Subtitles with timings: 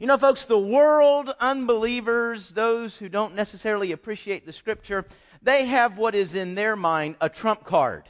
[0.00, 5.04] You know, folks, the world, unbelievers, those who don't necessarily appreciate the scripture,
[5.42, 8.04] they have what is in their mind a trump card.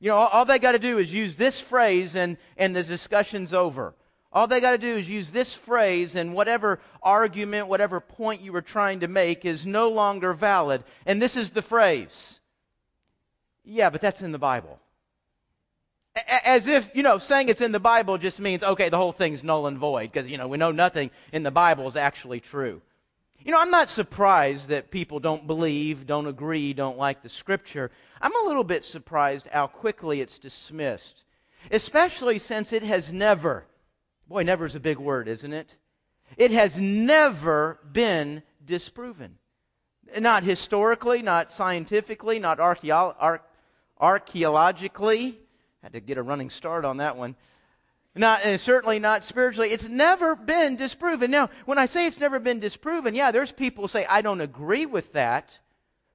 [0.00, 3.52] You know, all, they got to do is use this phrase and, and the discussion's
[3.52, 3.94] over.
[4.32, 8.52] All they got to do is use this phrase, and whatever argument, whatever point you
[8.52, 10.84] were trying to make is no longer valid.
[11.04, 12.40] And this is the phrase.
[13.64, 14.78] Yeah, but that's in the Bible.
[16.44, 19.44] As if, you know, saying it's in the Bible just means, okay, the whole thing's
[19.44, 22.80] null and void, because, you know, we know nothing in the Bible is actually true.
[23.42, 27.90] You know, I'm not surprised that people don't believe, don't agree, don't like the Scripture.
[28.20, 31.24] I'm a little bit surprised how quickly it's dismissed,
[31.70, 33.64] especially since it has never,
[34.28, 35.76] boy, never is a big word, isn't it?
[36.36, 39.36] It has never been disproven.
[40.18, 43.40] Not historically, not scientifically, not archeolo-
[43.98, 45.38] archaeologically.
[45.82, 47.36] Had to get a running start on that one.
[48.14, 49.70] Not, certainly not spiritually.
[49.70, 51.30] It's never been disproven.
[51.30, 54.84] Now, when I say it's never been disproven, yeah, there's people say, I don't agree
[54.84, 55.58] with that.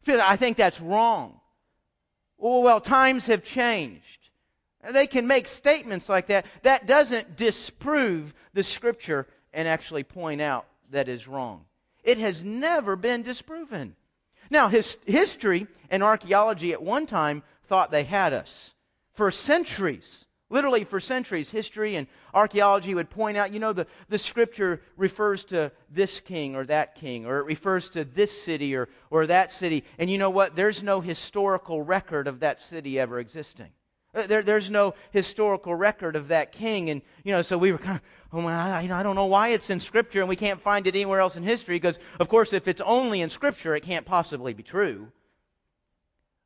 [0.08, 1.40] I think that's wrong.
[2.40, 4.30] Oh, well, times have changed.
[4.92, 6.46] They can make statements like that.
[6.62, 11.66] That doesn't disprove the scripture and actually point out that is wrong.
[12.04, 13.96] It has never been disproven.
[14.52, 18.75] Now, his, history and archaeology at one time thought they had us.
[19.16, 24.18] For centuries, literally for centuries, history and archaeology would point out, you know, the, the
[24.18, 28.90] scripture refers to this king or that king, or it refers to this city or,
[29.10, 29.84] or that city.
[29.98, 30.56] And you know what?
[30.56, 33.70] There's no historical record of that city ever existing.
[34.14, 36.90] Uh, there, there's no historical record of that king.
[36.90, 38.02] And, you know, so we were kind of,
[38.34, 40.96] oh, man, I, I don't know why it's in Scripture and we can't find it
[40.96, 44.54] anywhere else in history because, of course, if it's only in Scripture, it can't possibly
[44.54, 45.12] be true.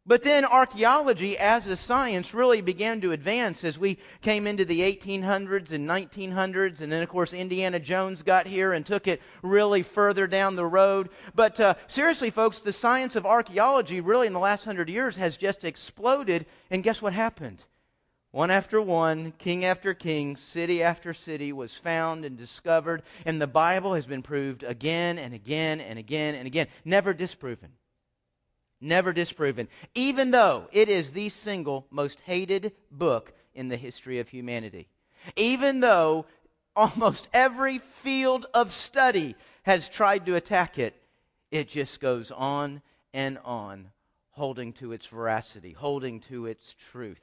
[0.09, 4.81] But then archaeology as a science really began to advance as we came into the
[4.81, 6.81] 1800s and 1900s.
[6.81, 10.65] And then, of course, Indiana Jones got here and took it really further down the
[10.65, 11.09] road.
[11.35, 15.37] But uh, seriously, folks, the science of archaeology really in the last hundred years has
[15.37, 16.47] just exploded.
[16.71, 17.63] And guess what happened?
[18.31, 23.03] One after one, king after king, city after city was found and discovered.
[23.27, 27.69] And the Bible has been proved again and again and again and again, never disproven.
[28.81, 29.67] Never disproven.
[29.93, 34.87] Even though it is the single most hated book in the history of humanity.
[35.35, 36.25] Even though
[36.75, 40.95] almost every field of study has tried to attack it,
[41.51, 42.81] it just goes on
[43.13, 43.89] and on,
[44.31, 47.21] holding to its veracity, holding to its truth.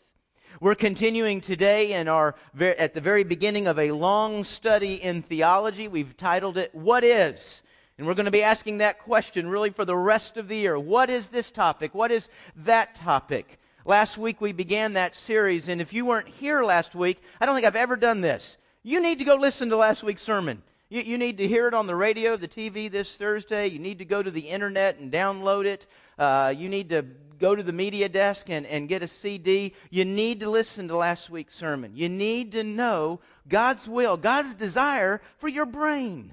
[0.61, 5.89] We're continuing today in our at the very beginning of a long study in theology.
[5.89, 7.63] We've titled it What is?
[7.99, 10.79] And we're going to be asking that question really for the rest of the year.
[10.79, 11.95] What is this topic?
[11.95, 13.59] What is that topic?
[13.87, 17.55] Last week we began that series, and if you weren't here last week, I don't
[17.55, 18.59] think I've ever done this.
[18.83, 20.63] You need to go listen to last week's sermon.
[20.91, 23.69] You, you need to hear it on the radio, the TV this Thursday.
[23.69, 25.87] You need to go to the internet and download it.
[26.19, 27.03] Uh, you need to
[27.39, 29.73] go to the media desk and, and get a CD.
[29.91, 31.93] You need to listen to last week's sermon.
[31.95, 36.33] You need to know God's will, God's desire for your brain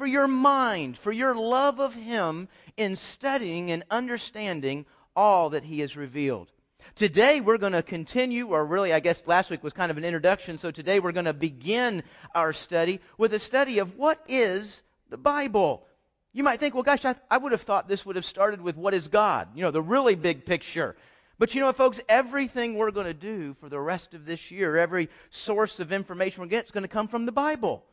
[0.00, 5.80] for your mind, for your love of Him in studying and understanding all that He
[5.80, 6.50] has revealed.
[6.94, 10.04] Today we're going to continue, or really, I guess last week was kind of an
[10.06, 12.02] introduction, so today we're going to begin
[12.34, 15.86] our study with a study of what is the Bible.
[16.32, 18.78] You might think, well, gosh, I, I would have thought this would have started with
[18.78, 20.96] what is God, you know, the really big picture.
[21.38, 22.00] But you know what, folks?
[22.08, 26.42] Everything we're going to do for the rest of this year, every source of information
[26.42, 27.84] we get, is going to come from the Bible.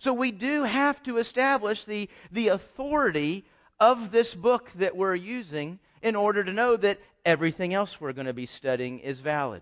[0.00, 3.44] So we do have to establish the, the authority
[3.78, 8.26] of this book that we're using in order to know that everything else we're going
[8.26, 9.60] to be studying is valid.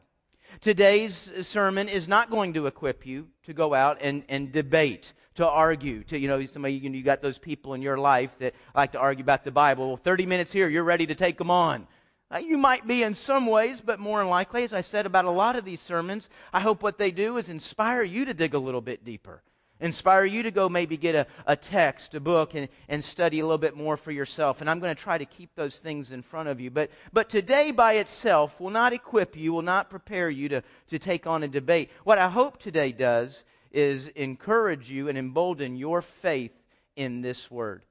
[0.60, 5.44] Today's sermon is not going to equip you to go out and, and debate, to
[5.44, 6.04] argue.
[6.04, 9.00] To, you know, somebody, you, you got those people in your life that like to
[9.00, 9.88] argue about the Bible.
[9.88, 11.88] Well, 30 minutes here, you're ready to take them on.
[12.30, 15.24] Uh, you might be in some ways, but more than likely, as I said about
[15.24, 18.54] a lot of these sermons, I hope what they do is inspire you to dig
[18.54, 19.42] a little bit deeper
[19.80, 23.44] inspire you to go maybe get a, a text, a book, and, and study a
[23.44, 24.60] little bit more for yourself.
[24.60, 26.70] And I'm going to try to keep those things in front of you.
[26.70, 30.98] But, but today by itself will not equip you, will not prepare you to, to
[30.98, 31.90] take on a debate.
[32.04, 36.52] What I hope today does is encourage you and embolden your faith
[36.96, 37.84] in this word.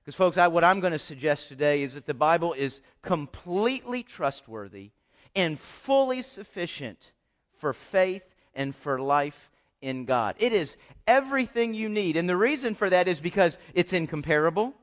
[0.00, 4.02] Because, folks, I, what I'm going to suggest today is that the Bible is completely
[4.02, 4.90] trustworthy
[5.34, 7.12] and fully sufficient
[7.58, 8.22] for faith
[8.54, 9.50] and for life
[9.84, 10.34] in God.
[10.38, 10.76] It is
[11.06, 12.16] everything you need.
[12.16, 14.74] And the reason for that is because it's incomparable,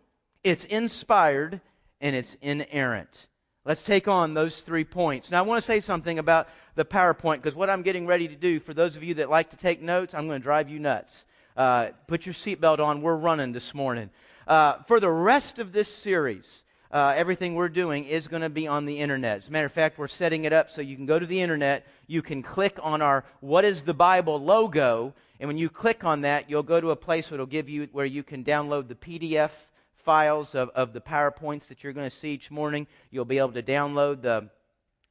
[0.44, 1.59] it's inspired,
[2.00, 3.27] and it's inerrant.
[3.65, 5.31] Let's take on those three points.
[5.31, 8.36] Now, I want to say something about the PowerPoint because what I'm getting ready to
[8.36, 10.80] do, for those of you that like to take notes, I'm going to drive you
[10.80, 11.25] nuts.
[11.57, 13.01] Uh, put your seatbelt on.
[13.01, 14.09] We're running this morning.
[14.48, 18.67] Uh, for the rest of this series, uh, everything we're doing is going to be
[18.67, 19.38] on the internet.
[19.38, 21.39] As a matter of fact, we're setting it up so you can go to the
[21.39, 26.03] internet, you can click on our What is the Bible logo, and when you click
[26.03, 28.95] on that, you'll go to a place where give you where you can download the
[28.95, 29.51] PDF
[29.95, 32.88] files of, of the PowerPoints that you're going to see each morning.
[33.09, 34.49] You'll be able to download the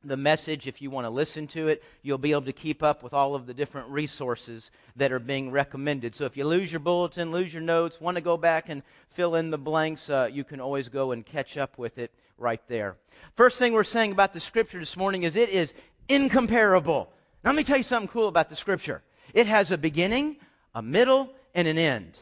[0.03, 1.83] the message if you want to listen to it.
[2.03, 5.51] You'll be able to keep up with all of the different resources that are being
[5.51, 6.15] recommended.
[6.15, 9.35] So if you lose your bulletin, lose your notes, want to go back and fill
[9.35, 12.97] in the blanks, uh, you can always go and catch up with it right there.
[13.35, 15.75] First thing we're saying about the scripture this morning is it is
[16.09, 17.13] incomparable.
[17.45, 19.03] Now, let me tell you something cool about the scripture.
[19.35, 20.37] It has a beginning,
[20.75, 22.19] a middle, and an end.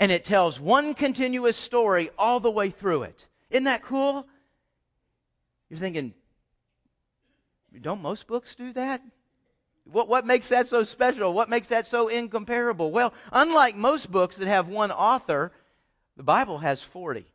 [0.00, 3.26] And it tells one continuous story all the way through it.
[3.50, 4.26] Isn't that cool?
[5.68, 6.14] You're thinking,
[7.80, 9.02] don't most books do that?
[9.84, 11.32] What, what makes that so special?
[11.32, 12.90] What makes that so incomparable?
[12.90, 15.52] Well, unlike most books that have one author,
[16.16, 17.26] the Bible has 40.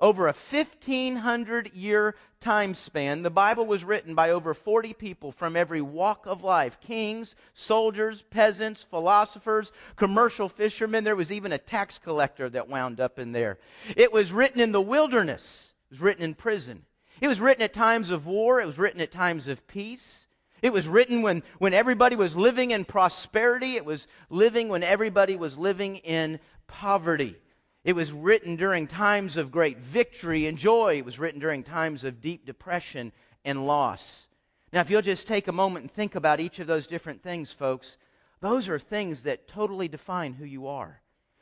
[0.00, 5.56] Over a 1500 year time span, the Bible was written by over 40 people from
[5.56, 11.04] every walk of life kings, soldiers, peasants, philosophers, commercial fishermen.
[11.04, 13.58] There was even a tax collector that wound up in there.
[13.94, 16.86] It was written in the wilderness, it was written in prison,
[17.20, 20.26] it was written at times of war, it was written at times of peace.
[20.62, 23.76] It was written when, when everybody was living in prosperity.
[23.76, 27.36] It was living when everybody was living in poverty.
[27.82, 30.98] It was written during times of great victory and joy.
[30.98, 33.12] It was written during times of deep depression
[33.44, 34.28] and loss.
[34.72, 37.50] Now, if you'll just take a moment and think about each of those different things,
[37.50, 37.96] folks,
[38.40, 41.00] those are things that totally define who you are.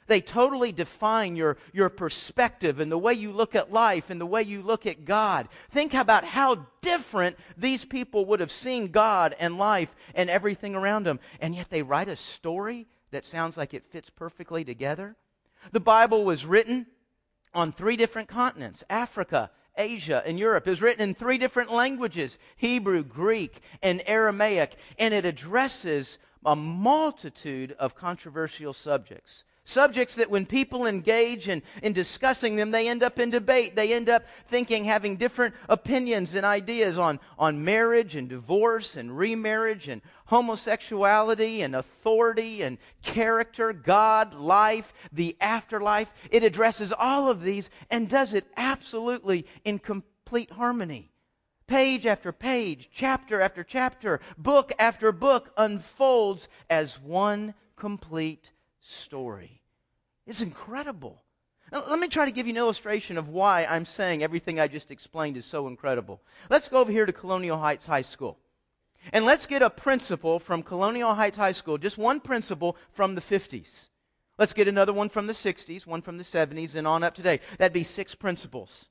[0.09, 4.27] They totally define your, your perspective and the way you look at life and the
[4.27, 5.49] way you look at God.
[5.71, 11.05] Think about how different these people would have seen God and life and everything around
[11.05, 11.21] them.
[11.41, 15.15] And yet they write a story that sounds like it fits perfectly together.
[15.73, 16.87] The Bible was written
[17.55, 20.67] on three different continents Africa, Asia, and Europe.
[20.67, 24.77] Was written in three different languages Hebrew, Greek, and Aramaic.
[24.99, 29.45] And it addresses a multitude of controversial subjects.
[29.69, 33.77] Subjects that when people engage in, in discussing them, they end up in debate.
[33.77, 39.15] They end up thinking, having different opinions and ideas on, on marriage and divorce and
[39.15, 46.11] remarriage and homosexuality and authority and character, God, life, the afterlife.
[46.31, 51.11] It addresses all of these and does it absolutely in complete harmony.
[51.67, 58.51] Page after page, chapter after chapter, book after book unfolds as one complete
[58.89, 59.61] story.
[60.27, 61.23] It's incredible.
[61.73, 64.69] Now, let me try to give you an illustration of why I'm saying everything I
[64.69, 66.21] just explained is so incredible.
[66.49, 68.39] Let's go over here to Colonial Heights High School.
[69.13, 73.21] And let's get a principal from Colonial Heights High School, just one principal from the
[73.21, 73.89] 50s.
[74.39, 77.41] Let's get another one from the 60s, one from the 70s, and on up today.
[77.59, 78.89] That'd be six principals.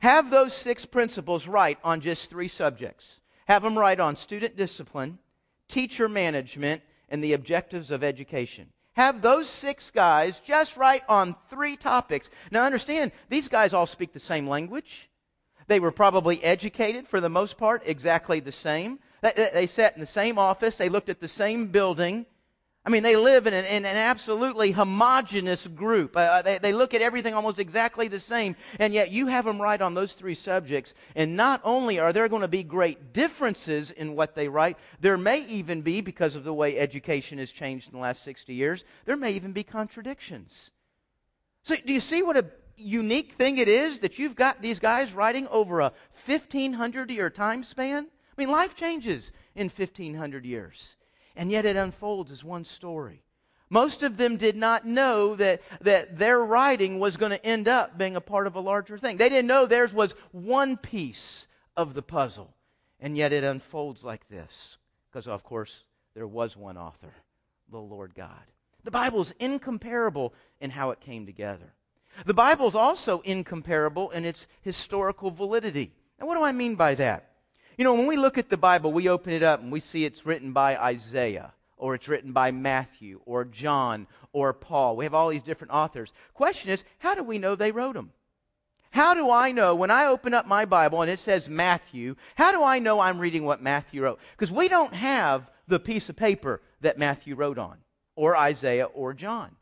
[0.00, 3.20] Have those six principals write on just three subjects.
[3.46, 5.18] Have them write on student discipline,
[5.68, 11.76] teacher management, and the objectives of education have those six guys just write on three
[11.76, 12.30] topics.
[12.50, 15.08] Now, understand, these guys all speak the same language.
[15.66, 18.98] They were probably educated for the most part exactly the same.
[19.22, 22.26] They, they sat in the same office, they looked at the same building,
[22.86, 26.18] I mean, they live in an, in an absolutely homogenous group.
[26.18, 29.46] Uh, uh, they, they look at everything almost exactly the same, and yet you have
[29.46, 30.92] them write on those three subjects.
[31.16, 35.16] And not only are there going to be great differences in what they write, there
[35.16, 38.84] may even be, because of the way education has changed in the last 60 years,
[39.06, 40.70] there may even be contradictions.
[41.62, 42.44] So, do you see what a
[42.76, 45.92] unique thing it is that you've got these guys writing over a
[46.26, 48.08] 1,500 year time span?
[48.36, 50.96] I mean, life changes in 1,500 years
[51.36, 53.22] and yet it unfolds as one story.
[53.70, 57.98] Most of them did not know that, that their writing was going to end up
[57.98, 59.16] being a part of a larger thing.
[59.16, 62.54] They didn't know theirs was one piece of the puzzle.
[63.00, 64.76] And yet it unfolds like this.
[65.10, 67.12] Because, of course, there was one author,
[67.70, 68.30] the Lord God.
[68.84, 71.72] The Bible is incomparable in how it came together.
[72.26, 75.92] The Bible is also incomparable in its historical validity.
[76.18, 77.30] And what do I mean by that?
[77.76, 80.04] You know, when we look at the Bible, we open it up and we see
[80.04, 84.96] it's written by Isaiah, or it's written by Matthew, or John, or Paul.
[84.96, 86.12] We have all these different authors.
[86.34, 88.12] Question is, how do we know they wrote them?
[88.90, 92.52] How do I know when I open up my Bible and it says Matthew, how
[92.52, 94.20] do I know I'm reading what Matthew wrote?
[94.36, 97.78] Because we don't have the piece of paper that Matthew wrote on,
[98.14, 99.56] or Isaiah, or John.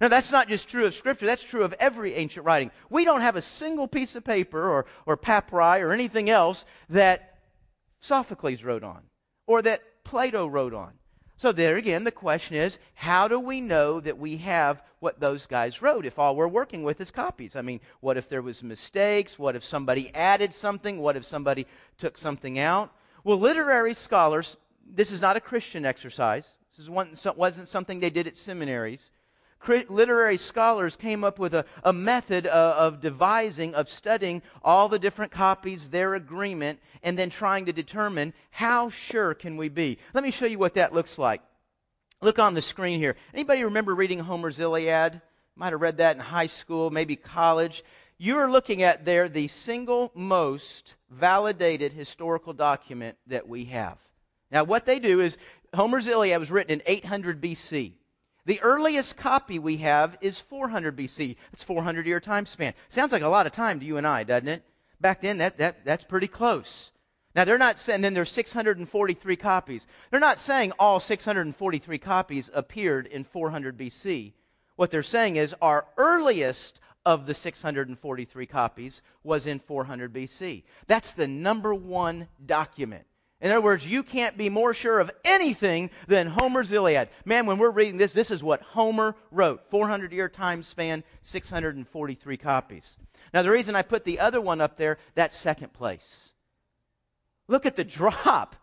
[0.00, 2.70] Now, that's not just true of Scripture, that's true of every ancient writing.
[2.88, 7.27] We don't have a single piece of paper or, or papyri or anything else that
[8.00, 9.02] Sophocles wrote on,
[9.46, 10.92] or that Plato wrote on.
[11.36, 15.46] So, there again, the question is how do we know that we have what those
[15.46, 17.54] guys wrote if all we're working with is copies?
[17.54, 19.38] I mean, what if there was mistakes?
[19.38, 20.98] What if somebody added something?
[20.98, 22.92] What if somebody took something out?
[23.22, 26.56] Well, literary scholars, this is not a Christian exercise.
[26.76, 29.12] This wasn't something they did at seminaries
[29.66, 34.98] literary scholars came up with a, a method of, of devising, of studying all the
[34.98, 39.98] different copies, their agreement, and then trying to determine how sure can we be.
[40.14, 41.42] Let me show you what that looks like.
[42.20, 43.16] Look on the screen here.
[43.32, 45.20] Anybody remember reading Homer's Iliad?
[45.54, 47.84] Might have read that in high school, maybe college.
[48.16, 53.98] You're looking at there the single most validated historical document that we have.
[54.50, 55.38] Now, what they do is
[55.74, 57.92] Homer's Iliad was written in 800 BC.
[58.48, 61.36] The earliest copy we have is 400 BC.
[61.52, 62.72] It's 400 year time span.
[62.88, 64.62] Sounds like a lot of time to you and I, doesn't it?
[65.02, 66.92] Back then, that, that, that's pretty close.
[67.34, 69.86] Now, they're not saying, then there's 643 copies.
[70.10, 74.32] They're not saying all 643 copies appeared in 400 BC.
[74.76, 80.62] What they're saying is our earliest of the 643 copies was in 400 BC.
[80.86, 83.04] That's the number one document
[83.40, 87.08] in other words, you can't be more sure of anything than Homer's Iliad.
[87.24, 92.36] Man, when we're reading this, this is what Homer wrote 400 year time span, 643
[92.36, 92.98] copies.
[93.32, 96.32] Now, the reason I put the other one up there, that's second place.
[97.46, 98.56] Look at the drop.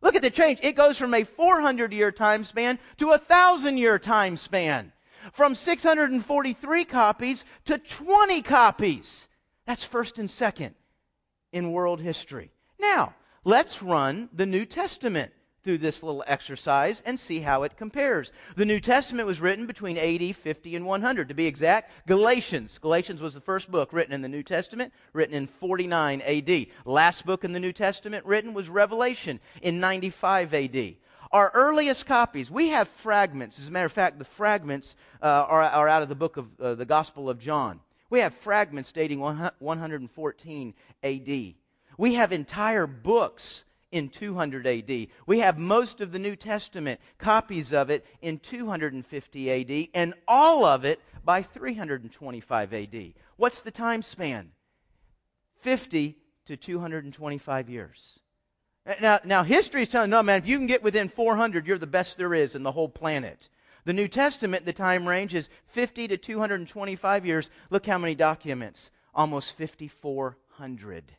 [0.00, 0.60] Look at the change.
[0.62, 4.92] It goes from a 400 year time span to a 1,000 year time span.
[5.32, 9.28] From 643 copies to 20 copies.
[9.66, 10.74] That's first and second
[11.52, 12.50] in world history.
[12.80, 15.32] Now, let's run the New Testament
[15.62, 18.32] through this little exercise and see how it compares.
[18.56, 21.28] The New Testament was written between AD 50 and 100.
[21.28, 22.78] To be exact, Galatians.
[22.78, 26.66] Galatians was the first book written in the New Testament, written in 49 AD.
[26.84, 30.94] Last book in the New Testament written was Revelation in 95 AD.
[31.30, 33.58] Our earliest copies, we have fragments.
[33.58, 36.48] As a matter of fact, the fragments uh, are, are, out of the book of
[36.60, 37.80] uh, the Gospel of John.
[38.10, 41.54] We have fragments dating 114 AD.
[41.98, 45.08] We have entire books in 200 AD.
[45.26, 50.64] We have most of the New Testament, copies of it in 250 AD, and all
[50.64, 53.12] of it by 325 AD.
[53.36, 54.50] What's the time span?
[55.60, 58.18] 50 to 225 years.
[59.00, 61.86] Now, now history is telling, no, man, if you can get within 400, you're the
[61.86, 63.48] best there is in the whole planet.
[63.84, 67.50] The New Testament, the time range is 50 to 225 years.
[67.70, 68.90] Look how many documents.
[69.14, 71.12] Almost 5,400.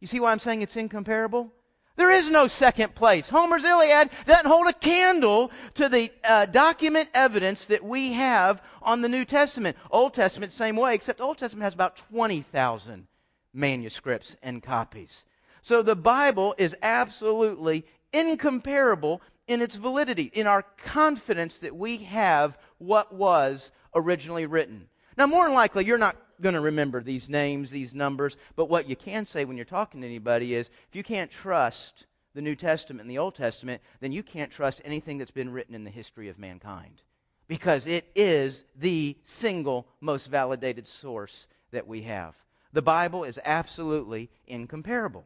[0.00, 1.52] You see why I'm saying it's incomparable?
[1.96, 3.30] There is no second place.
[3.30, 9.00] Homer's Iliad doesn't hold a candle to the uh, document evidence that we have on
[9.00, 9.78] the New Testament.
[9.90, 13.06] Old Testament, same way, except Old Testament has about 20,000
[13.54, 15.24] manuscripts and copies.
[15.62, 22.58] So the Bible is absolutely incomparable in its validity, in our confidence that we have
[22.76, 24.88] what was originally written.
[25.16, 28.88] Now, more than likely, you're not going to remember these names, these numbers, but what
[28.88, 32.54] you can say when you're talking to anybody is if you can't trust the New
[32.54, 35.90] Testament and the Old Testament, then you can't trust anything that's been written in the
[35.90, 37.02] history of mankind
[37.48, 42.34] because it is the single most validated source that we have.
[42.72, 45.24] The Bible is absolutely incomparable.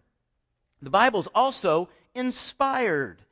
[0.83, 3.23] The Bible's also inspired.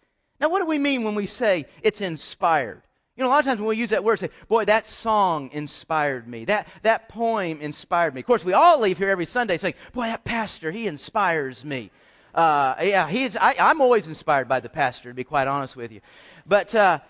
[0.40, 2.82] Now, what do we mean when we say it's inspired?
[3.18, 5.50] You know, a lot of times when we use that word, say, boy, that song
[5.52, 6.44] inspired me.
[6.44, 8.20] That, that poem inspired me.
[8.20, 11.90] Of course, we all leave here every Sunday saying, boy, that pastor, he inspires me.
[12.32, 15.90] Uh, yeah, he's, I, am always inspired by the pastor, to be quite honest with
[15.90, 16.00] you.
[16.46, 17.00] But, uh,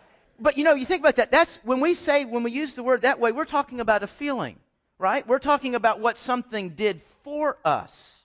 [0.40, 1.30] but, you know, you think about that.
[1.30, 4.06] That's when we say, when we use the word that way, we're talking about a
[4.06, 4.56] feeling,
[4.98, 5.28] right?
[5.28, 8.24] We're talking about what something did for us.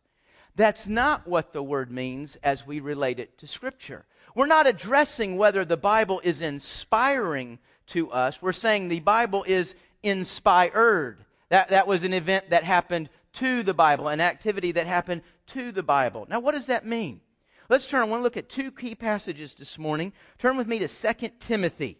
[0.55, 4.05] That's not what the word means as we relate it to Scripture.
[4.35, 8.41] We're not addressing whether the Bible is inspiring to us.
[8.41, 11.23] We're saying the Bible is inspired.
[11.49, 15.71] That, that was an event that happened to the Bible, an activity that happened to
[15.71, 16.25] the Bible.
[16.29, 17.21] Now, what does that mean?
[17.69, 18.01] Let's turn.
[18.01, 20.13] I want to look at two key passages this morning.
[20.37, 21.97] Turn with me to 2 Timothy.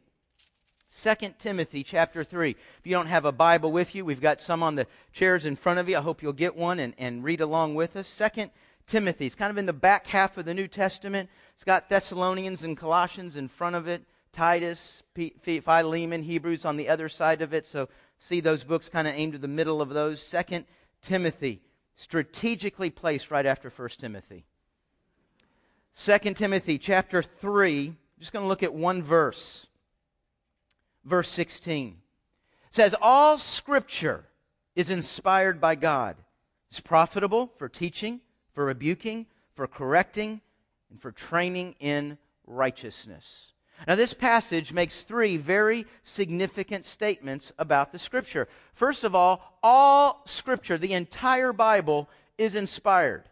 [0.96, 2.52] 2 Timothy chapter 3.
[2.52, 5.56] If you don't have a Bible with you, we've got some on the chairs in
[5.56, 5.98] front of you.
[5.98, 8.22] I hope you'll get one and, and read along with us.
[8.36, 8.52] 2
[8.86, 9.26] Timothy.
[9.26, 11.30] It's kind of in the back half of the New Testament.
[11.56, 14.04] It's got Thessalonians and Colossians in front of it.
[14.34, 17.66] Titus, Philemon, Hebrews on the other side of it.
[17.66, 17.88] So
[18.20, 20.22] see those books kind of aimed at the middle of those.
[20.22, 20.66] Second
[21.02, 21.62] Timothy,
[21.96, 24.44] strategically placed right after First Timothy.
[25.94, 29.68] Second Timothy chapter 3, just going to look at one verse.
[31.06, 31.90] Verse 16.
[31.90, 34.26] It says, All scripture
[34.76, 36.16] is inspired by God.
[36.72, 38.20] It's profitable for teaching,
[38.54, 40.42] for rebuking, for correcting,
[40.90, 43.53] and for training in righteousness
[43.88, 48.48] Now, this passage makes three very significant statements about the Scripture.
[48.74, 53.24] First of all, all Scripture, the entire Bible, is inspired.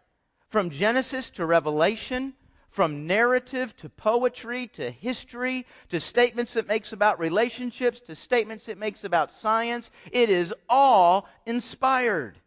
[0.50, 2.34] From Genesis to Revelation,
[2.70, 8.77] from narrative to poetry to history to statements it makes about relationships to statements it
[8.77, 12.38] makes about science, it is all inspired.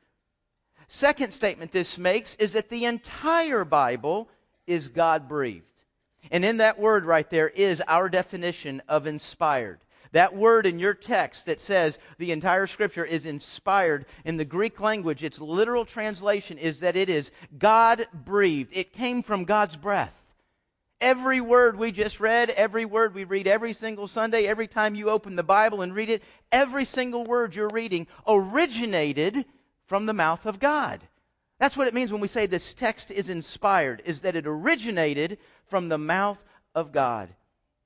[0.88, 4.28] Second statement this makes is that the entire Bible
[4.66, 5.73] is God breathed.
[6.30, 9.80] And in that word right there is our definition of inspired.
[10.12, 14.80] That word in your text that says the entire scripture is inspired in the Greek
[14.80, 18.70] language, its literal translation is that it is God breathed.
[18.76, 20.14] It came from God's breath.
[21.00, 25.10] Every word we just read, every word we read every single Sunday, every time you
[25.10, 29.44] open the Bible and read it, every single word you're reading originated
[29.86, 31.00] from the mouth of God.
[31.64, 35.38] That's what it means when we say this text is inspired, is that it originated
[35.64, 36.36] from the mouth
[36.74, 37.30] of God.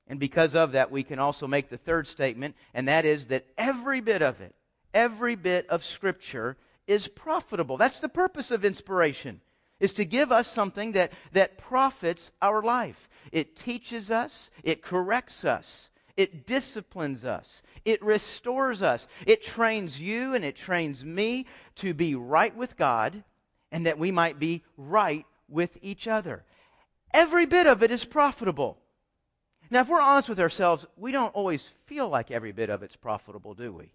[0.08, 3.46] And because of that, we can also make the third statement, and that is that
[3.56, 4.52] every bit of it,
[4.92, 6.56] every bit of Scripture
[6.88, 7.76] is profitable.
[7.76, 9.40] That's the purpose of inspiration,
[9.78, 13.08] is to give us something that, that profits our life.
[13.30, 20.34] It teaches us, it corrects us, it disciplines us, it restores us, it trains you
[20.34, 23.22] and it trains me to be right with God,
[23.70, 26.44] and that we might be right with each other.
[27.12, 28.78] Every bit of it is profitable.
[29.70, 32.96] Now, if we're honest with ourselves, we don't always feel like every bit of it's
[32.96, 33.92] profitable, do we?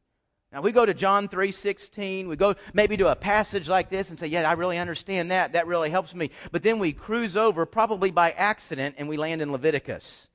[0.54, 4.20] Now we go to John 3:16, we go maybe to a passage like this and
[4.20, 5.54] say, "Yeah, I really understand that.
[5.54, 9.42] That really helps me." But then we cruise over probably by accident and we land
[9.42, 10.30] in Leviticus.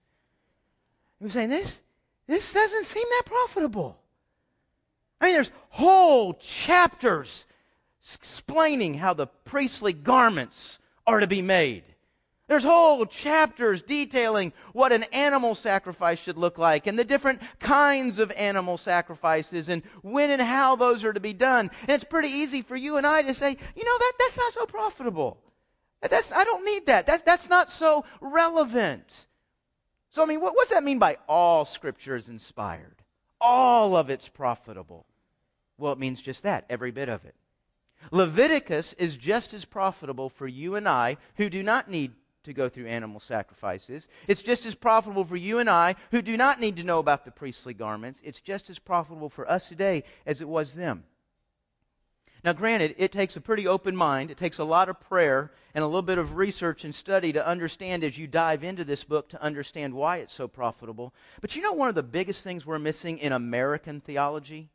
[1.21, 1.83] We're saying this
[2.27, 4.01] this doesn't seem that profitable.
[5.21, 7.47] I mean, there's whole chapters
[8.03, 11.85] explaining how the priestly garments are to be made.
[12.49, 18.19] There's whole chapters detailing what an animal sacrifice should look like and the different kinds
[18.19, 21.71] of animal sacrifices and when and how those are to be done.
[21.83, 24.53] And it's pretty easy for you and I to say, you know, that, that's not
[24.55, 25.37] so profitable.
[26.01, 27.07] That's, I don't need that.
[27.07, 29.27] That's, that's not so relevant.
[30.09, 32.97] So, I mean, what, what's that mean by all scripture is inspired?
[33.43, 35.05] All of it's profitable.
[35.77, 37.35] Well, it means just that, every bit of it.
[38.11, 42.13] Leviticus is just as profitable for you and I who do not need
[42.45, 44.09] to go through animal sacrifices.
[44.27, 47.25] It's just as profitable for you and I who do not need to know about
[47.25, 48.21] the priestly garments.
[48.25, 51.05] It's just as profitable for us today as it was them.
[52.45, 54.31] Now, granted, it takes a pretty open mind.
[54.31, 57.47] It takes a lot of prayer and a little bit of research and study to
[57.47, 61.13] understand as you dive into this book to understand why it's so profitable.
[61.41, 64.71] But you know, one of the biggest things we're missing in American theology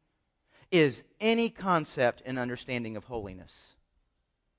[0.73, 3.75] is any concept and understanding of holiness.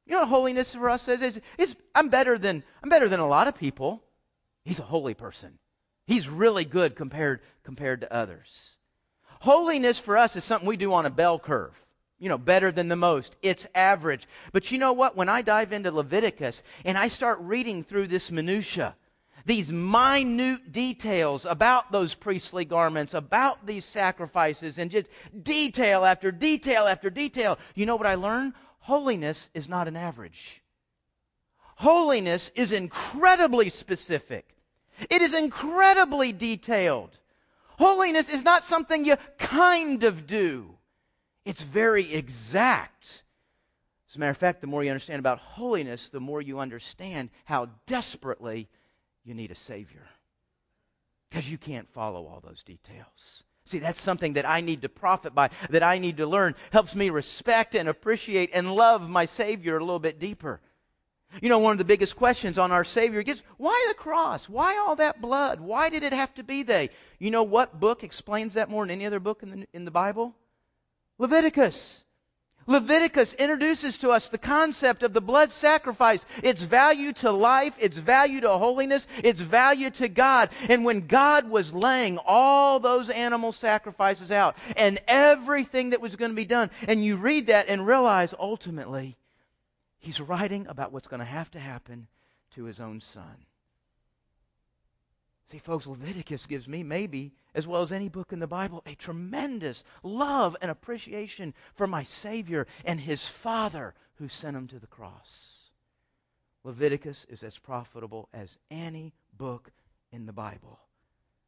[0.06, 1.20] You know what holiness for us is?
[1.20, 4.00] is, is I'm better than I'm better than a lot of people.
[4.64, 5.58] He's a holy person.
[6.06, 8.76] He's really good compared compared to others.
[9.40, 11.74] Holiness for us is something we do on a bell curve.
[12.20, 13.36] You know, better than the most.
[13.42, 14.28] It's average.
[14.52, 15.16] But you know what?
[15.16, 18.94] When I dive into Leviticus and I start reading through this minutia,
[19.44, 25.08] these minute details about those priestly garments, about these sacrifices, and just
[25.42, 27.58] detail after detail after detail.
[27.74, 28.54] You know what I learn?
[28.80, 30.62] Holiness is not an average.
[31.76, 34.56] Holiness is incredibly specific.
[35.10, 37.18] It is incredibly detailed.
[37.78, 40.76] Holiness is not something you kind of do.
[41.44, 43.22] It's very exact.
[44.08, 47.30] As a matter of fact, the more you understand about holiness, the more you understand
[47.44, 48.68] how desperately
[49.24, 50.06] you need a Savior.
[51.30, 53.44] Because you can't follow all those details.
[53.66, 56.54] See, that's something that I need to profit by, that I need to learn.
[56.70, 60.60] Helps me respect and appreciate and love my Savior a little bit deeper.
[61.40, 64.48] You know, one of the biggest questions on our Savior gets why the cross?
[64.48, 65.60] Why all that blood?
[65.60, 66.88] Why did it have to be there?
[67.18, 69.90] You know what book explains that more than any other book in the, in the
[69.90, 70.36] Bible?
[71.18, 72.03] Leviticus.
[72.66, 77.98] Leviticus introduces to us the concept of the blood sacrifice, its value to life, its
[77.98, 80.50] value to holiness, its value to God.
[80.68, 86.30] And when God was laying all those animal sacrifices out and everything that was going
[86.30, 89.16] to be done, and you read that and realize ultimately,
[89.98, 92.06] he's writing about what's going to have to happen
[92.54, 93.46] to his own son.
[95.46, 98.94] See, folks, Leviticus gives me maybe, as well as any book in the Bible, a
[98.94, 104.86] tremendous love and appreciation for my Savior and his Father who sent him to the
[104.86, 105.70] cross.
[106.64, 109.70] Leviticus is as profitable as any book
[110.12, 110.78] in the Bible.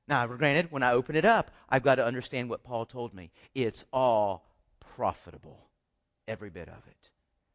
[0.08, 3.30] Now, granted, when I open it up, I've got to understand what Paul told me.
[3.54, 4.44] It's all
[4.78, 5.68] profitable,
[6.28, 7.10] every bit of it.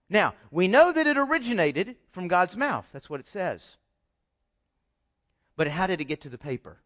[0.10, 2.90] Now, we know that it originated from God's mouth.
[2.92, 3.78] That's what it says.
[5.62, 6.80] But how did it get to the paper?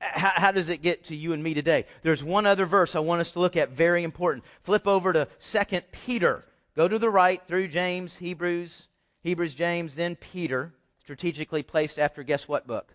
[0.00, 1.86] how, how, does it get to you and me today?
[2.02, 4.44] There's one other verse I want us to look at, very important.
[4.62, 6.44] Flip over to 2 Peter.
[6.74, 8.88] Go to the right through James, Hebrews,
[9.20, 12.92] Hebrews, James, then Peter, strategically placed after guess what book?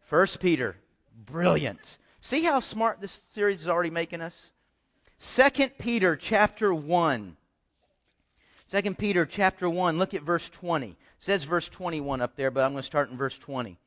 [0.00, 0.74] First Peter.
[1.24, 1.98] Brilliant.
[2.18, 4.50] See how smart this series is already making us?
[5.20, 7.36] 2 Peter chapter 1.
[8.70, 10.88] 2 Peter chapter 1, look at verse 20.
[10.88, 13.78] It says verse 21 up there, but I'm going to start in verse 20.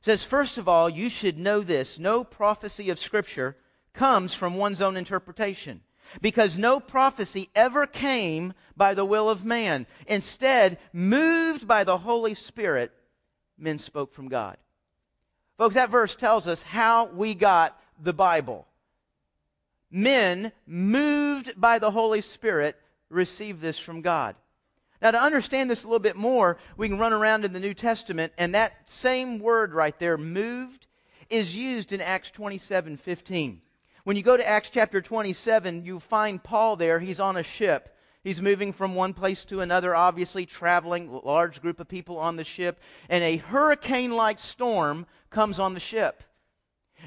[0.00, 3.56] Says, First of all, you should know this no prophecy of Scripture
[3.92, 5.82] comes from one's own interpretation,
[6.20, 9.86] because no prophecy ever came by the will of man.
[10.06, 12.92] Instead, moved by the Holy Spirit,
[13.58, 14.56] men spoke from God.
[15.58, 18.66] Folks, that verse tells us how we got the Bible.
[19.90, 22.76] Men, moved by the Holy Spirit,
[23.10, 24.36] received this from God.
[25.02, 27.72] Now, to understand this a little bit more, we can run around in the New
[27.72, 30.86] Testament, and that same word right there, moved,
[31.30, 33.62] is used in Acts 27 15.
[34.04, 36.98] When you go to Acts chapter 27, you find Paul there.
[37.00, 37.96] He's on a ship.
[38.22, 42.44] He's moving from one place to another, obviously traveling, large group of people on the
[42.44, 46.22] ship, and a hurricane like storm comes on the ship.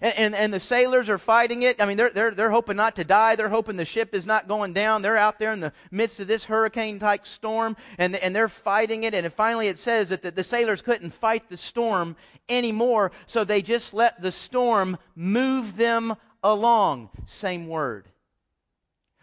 [0.01, 1.81] And, and, and, the sailors are fighting it.
[1.81, 3.35] I mean, they're, they're, they're hoping not to die.
[3.35, 5.01] They're hoping the ship is not going down.
[5.01, 9.03] They're out there in the midst of this hurricane type storm and, and they're fighting
[9.03, 9.13] it.
[9.13, 12.15] And finally it says that the, the sailors couldn't fight the storm
[12.49, 17.09] anymore, so they just let the storm move them along.
[17.25, 18.09] Same word.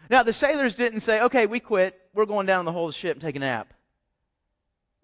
[0.09, 1.99] Now, the sailors didn't say, okay, we quit.
[2.13, 3.73] We're going down the whole ship and take a nap.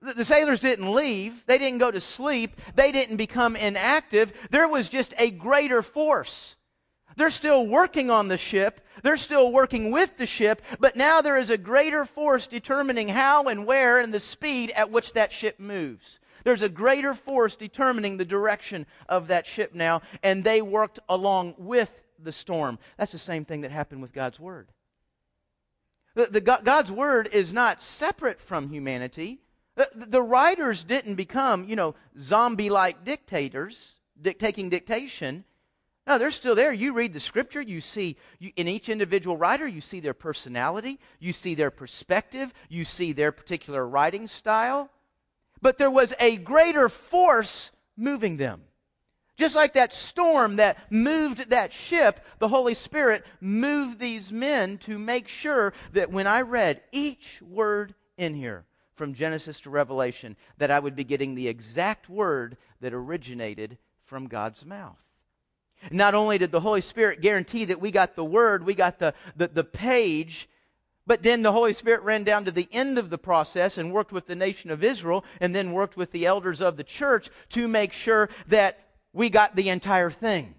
[0.02, 1.44] The sailors didn't leave.
[1.48, 2.60] They didn't go to sleep.
[2.76, 4.32] They didn't become inactive.
[4.52, 6.56] There was just a greater force.
[7.16, 8.82] They're still working on the ship.
[9.02, 13.46] They're still working with the ship, but now there is a greater force determining how
[13.46, 16.20] and where and the speed at which that ship moves.
[16.44, 21.56] There's a greater force determining the direction of that ship now, and they worked along
[21.58, 22.78] with the storm.
[22.98, 24.70] That's the same thing that happened with God's Word.
[26.14, 29.40] The, the, God's Word is not separate from humanity.
[29.78, 33.94] The, the writers didn't become, you know, zombie like dictators,
[34.40, 35.44] taking dictation.
[36.08, 36.74] No, they're still there.
[36.74, 41.00] You read the scripture, you see, you, in each individual writer, you see their personality,
[41.20, 44.90] you see their perspective, you see their particular writing style.
[45.62, 48.64] But there was a greater force moving them.
[49.36, 54.98] Just like that storm that moved that ship, the Holy Spirit moved these men to
[54.98, 58.66] make sure that when I read each word in here,
[58.98, 64.28] from Genesis to Revelation, that I would be getting the exact word that originated from
[64.28, 64.98] God's mouth.
[65.92, 69.14] Not only did the Holy Spirit guarantee that we got the word, we got the,
[69.36, 70.50] the, the page,
[71.06, 74.12] but then the Holy Spirit ran down to the end of the process and worked
[74.12, 77.68] with the nation of Israel and then worked with the elders of the church to
[77.68, 78.80] make sure that
[79.14, 80.56] we got the entire thing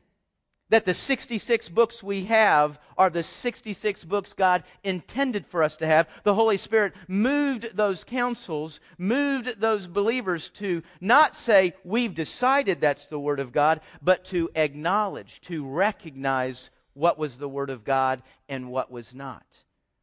[0.70, 5.86] that the 66 books we have are the 66 books God intended for us to
[5.86, 6.08] have.
[6.24, 13.06] The Holy Spirit moved those councils, moved those believers to not say, we've decided that's
[13.06, 18.22] the Word of God, but to acknowledge, to recognize what was the Word of God
[18.48, 19.46] and what was not.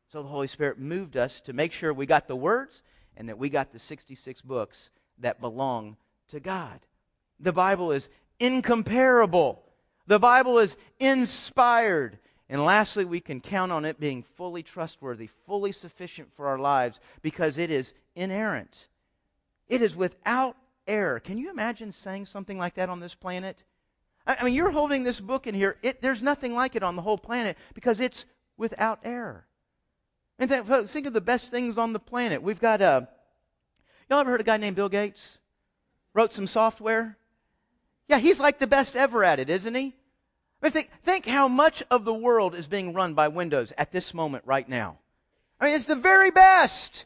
[0.08, 2.84] So the Holy Spirit moved us to make sure we got the words
[3.18, 5.98] and that we got the 66 books that belong
[6.30, 6.80] to God.
[7.40, 9.65] The Bible is incomparable
[10.08, 12.20] the Bible is inspired.
[12.48, 17.00] And lastly, we can count on it being fully trustworthy, fully sufficient for our lives
[17.22, 18.88] because it is inerrant.
[19.68, 20.56] It is without
[20.88, 21.20] error.
[21.20, 23.64] Can you imagine saying something like that on this planet?
[24.28, 25.78] I mean, you're holding this book in here.
[25.82, 28.26] It, there's nothing like it on the whole planet because it's
[28.58, 29.46] without error.
[30.40, 32.42] And th- think of the best things on the planet.
[32.42, 32.86] We've got a.
[32.86, 33.06] Uh,
[34.10, 35.40] y'all ever heard a guy named Bill Gates?
[36.14, 37.18] Wrote some software.
[38.08, 39.94] Yeah, he's like the best ever at it, isn't he?
[40.62, 43.92] I mean, think, think how much of the world is being run by Windows at
[43.92, 45.00] this moment right now.
[45.60, 47.06] I mean, it's the very best.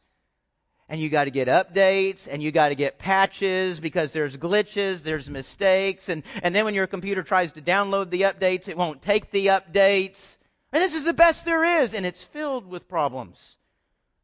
[0.87, 5.03] And you got to get updates and you got to get patches because there's glitches,
[5.03, 6.09] there's mistakes.
[6.09, 9.47] And, and then when your computer tries to download the updates, it won't take the
[9.47, 10.37] updates.
[10.73, 13.57] And this is the best there is, and it's filled with problems.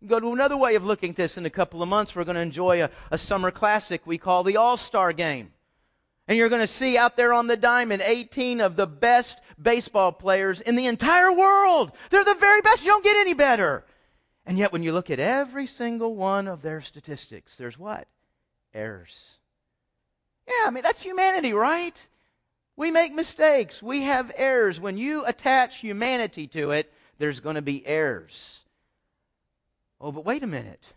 [0.06, 2.16] Go to another way of looking at this in a couple of months.
[2.16, 5.52] We're going to enjoy a, a summer classic we call the All Star Game.
[6.28, 10.12] And you're going to see out there on the diamond 18 of the best baseball
[10.12, 11.92] players in the entire world.
[12.10, 12.84] They're the very best.
[12.84, 13.86] You don't get any better.
[14.46, 18.08] And yet, when you look at every single one of their statistics, there's what?
[18.74, 19.38] Errors.
[20.48, 22.08] Yeah, I mean, that's humanity, right?
[22.76, 23.82] We make mistakes.
[23.82, 24.80] We have errors.
[24.80, 28.66] When you attach humanity to it, there's going to be errors.
[30.02, 30.94] Oh, but wait a minute.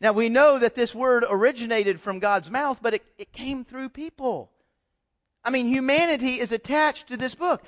[0.00, 3.90] Now, we know that this word originated from God's mouth, but it, it came through
[3.90, 4.50] people.
[5.44, 7.62] I mean, humanity is attached to this book.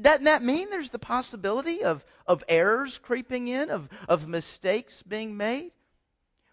[0.00, 5.36] Doesn't that mean there's the possibility of, of errors creeping in, of, of mistakes being
[5.36, 5.72] made?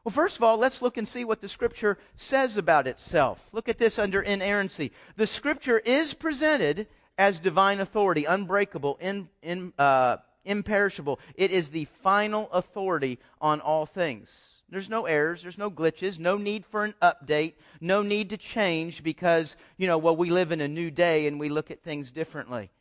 [0.03, 3.39] Well, first of all, let's look and see what the Scripture says about itself.
[3.51, 4.91] Look at this under inerrancy.
[5.15, 11.19] The Scripture is presented as divine authority, unbreakable, in, in, uh, imperishable.
[11.35, 14.52] It is the final authority on all things.
[14.73, 19.03] There's no errors, there's no glitches, no need for an update, no need to change
[19.03, 22.11] because, you know, well, we live in a new day and we look at things
[22.11, 22.71] differently.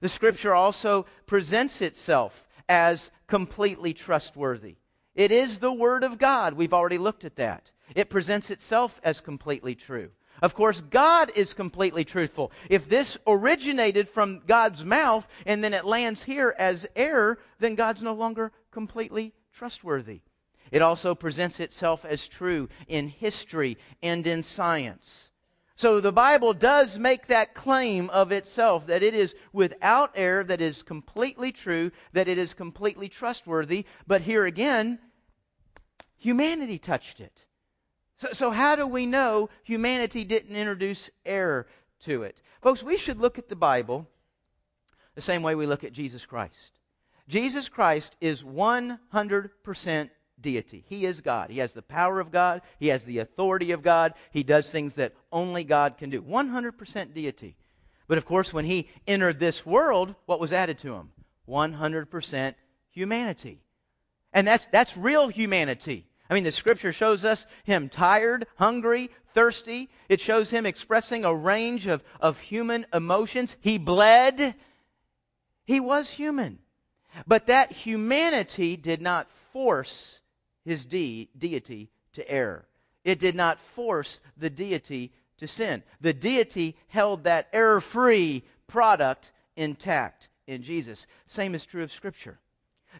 [0.00, 4.78] The scripture also presents itself as completely trustworthy.
[5.14, 6.54] It is the Word of God.
[6.54, 7.70] We've already looked at that.
[7.94, 10.10] It presents itself as completely true.
[10.42, 12.50] Of course, God is completely truthful.
[12.68, 18.02] If this originated from God's mouth and then it lands here as error, then God's
[18.02, 20.22] no longer completely trustworthy.
[20.70, 25.30] It also presents itself as true in history and in science.
[25.76, 30.60] So the Bible does make that claim of itself that it is without error, that
[30.60, 33.84] is completely true, that it is completely trustworthy.
[34.04, 34.98] But here again,
[36.16, 37.44] humanity touched it.
[38.16, 41.68] So, so how do we know humanity didn't introduce error
[42.00, 42.42] to it?
[42.60, 44.08] Folks, we should look at the Bible
[45.14, 46.80] the same way we look at Jesus Christ.
[47.28, 50.84] Jesus Christ is 100% deity.
[50.88, 51.50] He is God.
[51.50, 52.62] He has the power of God.
[52.78, 54.14] He has the authority of God.
[54.30, 56.22] He does things that only God can do.
[56.22, 57.56] 100% deity.
[58.06, 61.10] But of course, when he entered this world, what was added to him?
[61.48, 62.54] 100%
[62.90, 63.60] humanity.
[64.32, 66.06] And that's, that's real humanity.
[66.30, 69.88] I mean, the scripture shows us him tired, hungry, thirsty.
[70.08, 73.56] It shows him expressing a range of, of human emotions.
[73.60, 74.54] He bled.
[75.64, 76.58] He was human.
[77.26, 80.17] But that humanity did not force
[80.68, 82.66] his de- deity to error.
[83.04, 85.82] It did not force the deity to sin.
[86.00, 91.06] The deity held that error free product intact in Jesus.
[91.26, 92.38] Same is true of Scripture.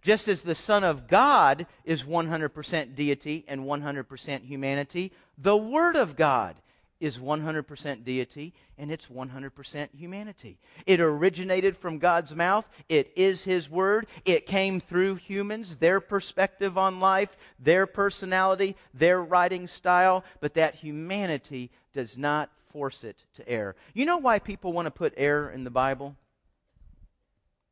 [0.03, 6.17] Just as the Son of God is 100% deity and 100% humanity, the Word of
[6.17, 6.57] God
[7.01, 10.59] is 100% deity and it's 100% humanity.
[10.87, 12.69] It originated from God's mouth.
[12.89, 14.07] It is His Word.
[14.25, 20.75] It came through humans, their perspective on life, their personality, their writing style, but that
[20.75, 23.77] humanity does not force it to err.
[23.95, 26.17] You know why people want to put error in the Bible?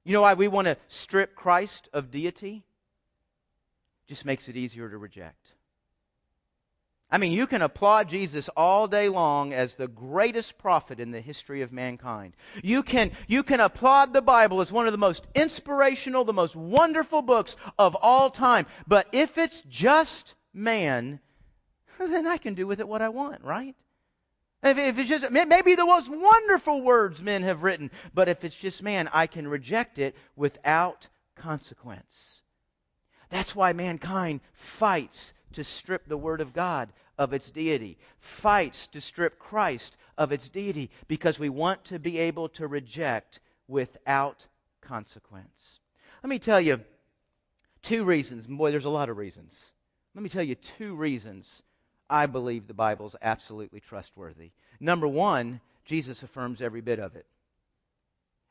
[0.04, 2.62] You know why we want to strip Christ of deity?
[4.06, 5.52] Just makes it easier to reject.
[7.10, 11.20] I mean, you can applaud Jesus all day long as the greatest prophet in the
[11.20, 12.34] history of mankind.
[12.64, 16.56] You can, you can applaud the Bible as one of the most inspirational, the most
[16.56, 18.66] wonderful books of all time.
[18.88, 21.20] But if it's just man,
[21.98, 23.76] then I can do with it what I want, right?
[24.64, 28.82] If, it's just, maybe the most wonderful words men have written, but if it's just
[28.82, 32.42] man, I can reject it without consequence.
[33.30, 39.00] That's why mankind fights to strip the Word of God of its deity, fights to
[39.00, 44.46] strip Christ of its deity, because we want to be able to reject without
[44.80, 45.80] consequence.
[46.22, 46.80] Let me tell you
[47.82, 48.46] two reasons.
[48.46, 49.72] Boy, there's a lot of reasons.
[50.14, 51.62] Let me tell you two reasons
[52.08, 54.52] I believe the Bible is absolutely trustworthy.
[54.78, 57.26] Number one, Jesus affirms every bit of it.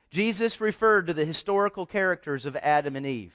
[0.09, 3.33] Jesus referred to the historical characters of Adam and Eve.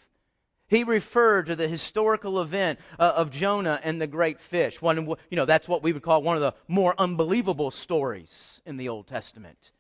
[0.71, 4.81] He referred to the historical event uh, of Jonah and the great fish.
[4.81, 8.77] One, you know, that's what we would call one of the more unbelievable stories in
[8.77, 9.73] the Old Testament.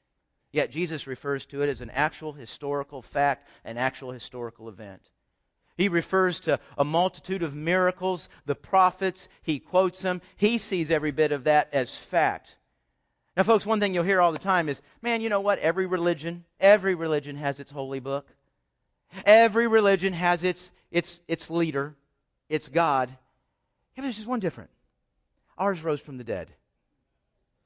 [0.50, 5.10] Yet Jesus refers to it as an actual historical fact, an actual historical event.
[5.76, 10.20] He refers to a multitude of miracles, the prophets, he quotes them.
[10.36, 12.56] He sees every bit of that as fact.
[13.36, 15.60] Now, folks, one thing you'll hear all the time is man, you know what?
[15.60, 18.26] Every religion, every religion has its holy book.
[19.24, 21.94] Every religion has its, its, its leader,
[22.48, 23.10] its God.
[23.96, 24.70] Yeah, there's just one different.
[25.58, 26.50] Ours rose from the dead.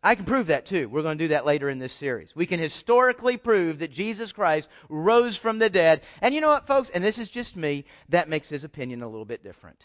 [0.02, 0.88] I can prove that too.
[0.90, 2.36] We're going to do that later in this series.
[2.36, 6.02] We can historically prove that Jesus Christ rose from the dead.
[6.20, 6.90] And you know what, folks?
[6.90, 7.86] And this is just me.
[8.10, 9.82] That makes his opinion a little bit different.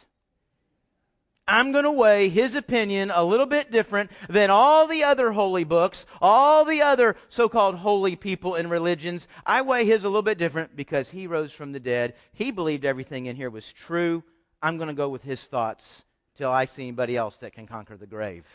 [1.50, 5.64] I'm going to weigh his opinion a little bit different than all the other holy
[5.64, 9.28] books, all the other so called holy people and religions.
[9.48, 12.14] I weigh his a little bit different because he rose from the dead.
[12.34, 14.24] He believed everything in here was true.
[14.62, 17.98] I'm going to go with his thoughts till I see anybody else that can conquer
[17.98, 18.46] the grave.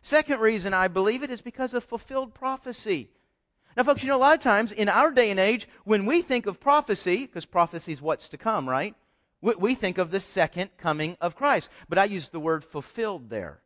[0.00, 3.10] Second reason I believe it is because of fulfilled prophecy.
[3.76, 6.22] Now, folks, you know, a lot of times in our day and age, when we
[6.22, 8.94] think of prophecy, because prophecy is what's to come, right?
[9.44, 11.68] We think of the second coming of Christ.
[11.88, 13.60] But I use the word fulfilled there.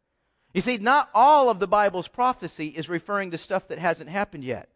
[0.53, 4.45] You see, not all of the Bible's prophecy is referring to stuff that hasn't happened
[4.45, 4.69] yet.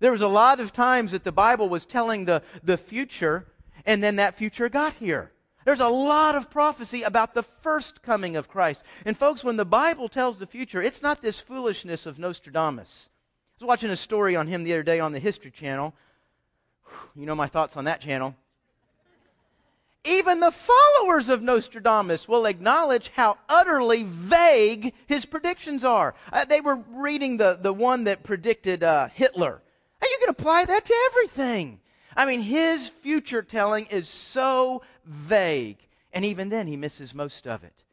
[0.00, 3.46] There was a lot of times that the Bible was telling the, the future,
[3.86, 5.32] and then that future got here.
[5.64, 8.82] There's a lot of prophecy about the first coming of Christ.
[9.04, 13.10] And folks, when the Bible tells the future, it's not this foolishness of Nostradamus.
[13.12, 15.94] I was watching a story on him the other day on the History Channel.
[17.14, 18.34] You know my thoughts on that channel.
[20.04, 26.14] Even the followers of Nostradamus will acknowledge how utterly vague his predictions are.
[26.32, 29.62] Uh, they were reading the, the one that predicted uh, Hitler.
[30.00, 31.78] And you can apply that to everything.
[32.16, 35.78] I mean, his future telling is so vague.
[36.12, 37.84] And even then, he misses most of it.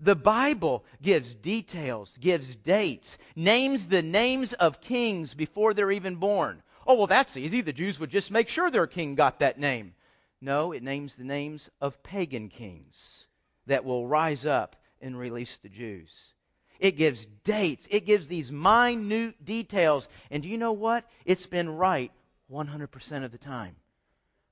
[0.00, 6.62] The Bible gives details, gives dates, names the names of kings before they're even born.
[6.86, 7.62] Oh, well, that's easy.
[7.62, 9.94] The Jews would just make sure their king got that name.
[10.40, 13.26] No, it names the names of pagan kings
[13.66, 16.32] that will rise up and release the Jews.
[16.78, 17.88] It gives dates.
[17.90, 20.08] It gives these minute details.
[20.30, 21.04] And do you know what?
[21.24, 22.12] It's been right
[22.50, 23.76] 100% of the time.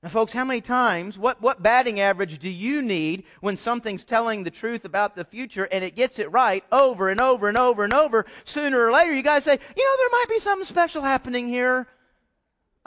[0.03, 4.43] Now, folks, how many times, what, what batting average do you need when something's telling
[4.43, 7.83] the truth about the future and it gets it right over and over and over
[7.83, 8.25] and over?
[8.43, 11.87] Sooner or later, you guys say, you know, there might be something special happening here.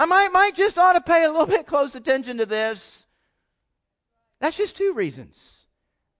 [0.00, 3.04] I might, might just ought to pay a little bit close attention to this.
[4.40, 5.66] That's just two reasons.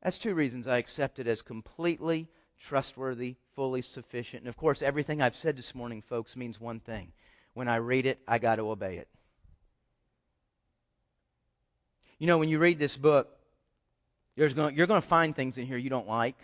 [0.03, 4.43] That's two reasons I accept it as completely trustworthy, fully sufficient.
[4.43, 7.13] And of course, everything I've said this morning, folks, means one thing.
[7.55, 9.09] When I read it, I got to obey it.
[12.19, 13.35] You know, when you read this book,
[14.37, 16.37] you're going to find things in here you don't like.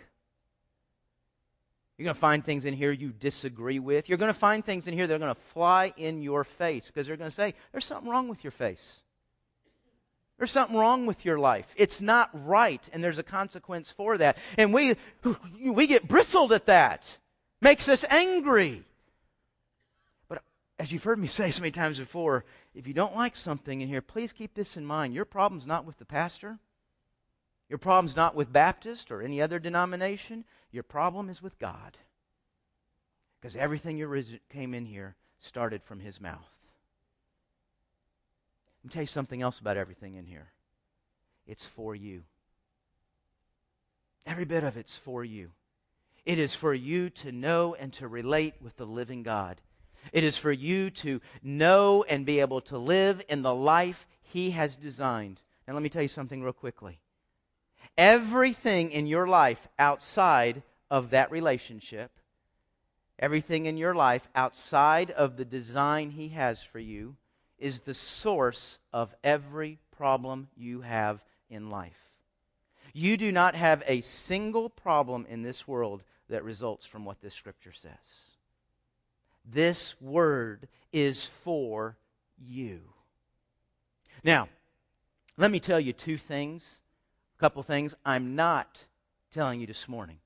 [1.97, 4.07] You're going to find things in here you disagree with.
[4.07, 6.87] You're going to find things in here that are going to fly in your face
[6.87, 9.01] because they're going to say, there's something wrong with your face.
[10.37, 11.65] There's something wrong with your life.
[11.75, 14.37] It's not right, and there's a consequence for that.
[14.57, 14.93] And we,
[15.59, 17.17] we get bristled at that.
[17.59, 18.83] Makes us angry.
[20.29, 20.43] But
[20.77, 23.87] as you've heard me say so many times before, if you don't like something in
[23.87, 25.15] here, please keep this in mind.
[25.15, 26.59] Your problem's not with the pastor.
[27.69, 30.45] Your problem's not with Baptist or any other denomination.
[30.71, 31.97] Your problem is with God.
[33.39, 36.47] Because everything you came in here started from his mouth.
[38.83, 40.47] Let me tell you something else about everything in here.
[41.45, 42.23] It's for you.
[44.25, 45.51] Every bit of it's for you.
[46.25, 49.61] It is for you to know and to relate with the living God.
[50.11, 54.51] It is for you to know and be able to live in the life He
[54.51, 55.41] has designed.
[55.67, 56.99] Now, let me tell you something real quickly.
[57.97, 62.11] Everything in your life outside of that relationship,
[63.17, 67.15] everything in your life outside of the design He has for you,
[67.57, 72.11] is the source of every problem you have in life.
[72.93, 77.33] You do not have a single problem in this world that results from what this
[77.33, 77.91] scripture says.
[79.45, 81.95] This word is for
[82.37, 82.81] you.
[84.23, 84.49] Now,
[85.37, 86.81] let me tell you two things,
[87.37, 88.85] a couple things I'm not
[89.31, 90.17] telling you this morning.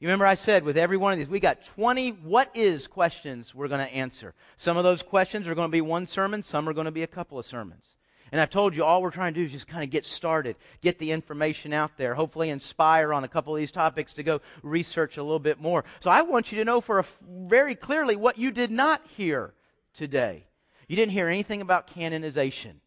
[0.00, 3.54] You remember I said with every one of these, we got 20 what is questions
[3.54, 4.34] we're going to answer.
[4.56, 7.04] Some of those questions are going to be one sermon, some are going to be
[7.04, 7.96] a couple of sermons.
[8.32, 10.56] And I've told you all we're trying to do is just kind of get started,
[10.80, 14.40] get the information out there, hopefully inspire on a couple of these topics to go
[14.62, 15.84] research a little bit more.
[16.00, 19.52] So I want you to know for a, very clearly what you did not hear
[19.94, 20.46] today.
[20.88, 22.80] You didn't hear anything about canonization.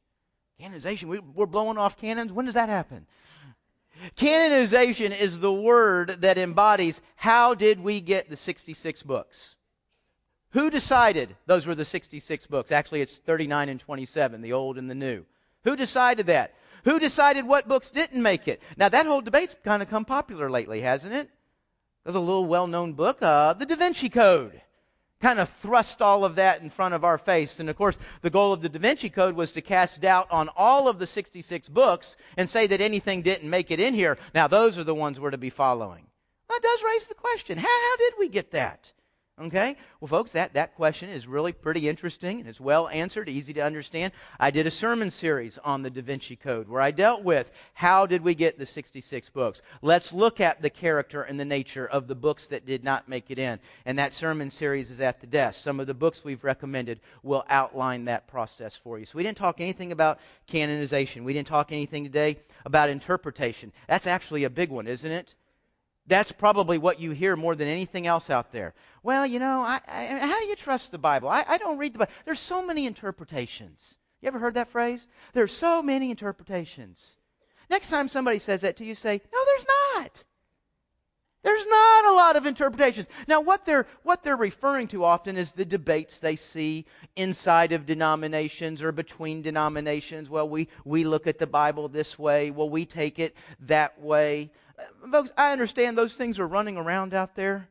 [0.60, 2.34] Canonization, we, we're blowing off cannons.
[2.34, 3.06] When does that happen?
[4.15, 9.55] Canonization is the word that embodies how did we get the 66 books?
[10.51, 12.71] Who decided those were the 66 books?
[12.71, 15.25] Actually, it's 39 and 27, the old and the new.
[15.65, 16.53] Who decided that?
[16.86, 18.62] Who decided what books didn't make it?
[18.77, 21.29] Now, that whole debate's kind of come popular lately, hasn't it?
[22.03, 24.62] There's a little well known book, uh, The Da Vinci Code.
[25.25, 27.59] Kind of thrust all of that in front of our face.
[27.59, 30.51] And of course, the goal of the Da Vinci Code was to cast doubt on
[30.55, 34.19] all of the 66 books and say that anything didn't make it in here.
[34.35, 36.05] Now, those are the ones we're to be following.
[36.47, 38.93] That does raise the question how, how did we get that?
[39.38, 39.76] Okay?
[40.00, 43.62] Well, folks, that, that question is really pretty interesting and it's well answered, easy to
[43.62, 44.14] understand.
[44.39, 48.05] I did a sermon series on the Da Vinci Code where I dealt with how
[48.05, 49.62] did we get the 66 books.
[49.82, 53.30] Let's look at the character and the nature of the books that did not make
[53.30, 53.59] it in.
[53.86, 55.62] And that sermon series is at the desk.
[55.62, 59.05] Some of the books we've recommended will outline that process for you.
[59.05, 61.26] So we didn't talk anything about canonization.
[61.26, 63.74] We didn't talk anything today about interpretation.
[63.89, 65.36] That's actually a big one, isn't it?
[66.08, 68.74] That's probably what you hear more than anything else out there.
[69.01, 71.30] Well, you know, I, I, how do you trust the Bible?
[71.30, 72.12] I, I don't read the Bible.
[72.26, 73.97] There's so many interpretations.
[74.22, 75.08] You ever heard that phrase?
[75.34, 77.18] There's so many interpretations.
[77.70, 80.24] Next time somebody says that to you, say, No, there's not.
[81.45, 83.08] There's not a lot of interpretations.
[83.28, 87.86] Now, what they're, what they're referring to often is the debates they see inside of
[87.86, 90.28] denominations or between denominations.
[90.28, 92.49] Well, we, we look at the Bible this way.
[92.49, 94.49] Well, we take it that way.
[95.11, 97.69] Folks, I understand those things are running around out there.